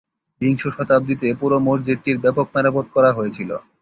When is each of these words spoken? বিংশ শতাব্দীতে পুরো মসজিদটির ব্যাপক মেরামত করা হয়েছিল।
বিংশ 0.41 0.61
শতাব্দীতে 0.75 1.27
পুরো 1.39 1.57
মসজিদটির 1.67 2.17
ব্যাপক 2.23 2.47
মেরামত 2.53 2.87
করা 2.95 3.09
হয়েছিল। 3.17 3.49